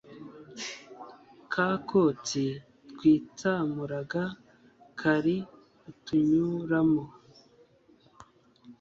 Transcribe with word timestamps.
ka 1.53 1.67
kotsi 1.89 2.45
twitsamuraga 2.93 4.23
kari 4.99 5.37
utunyuramo 5.89 7.03